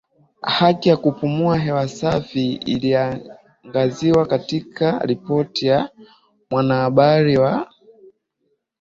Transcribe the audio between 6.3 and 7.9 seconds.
Mwanahabari wa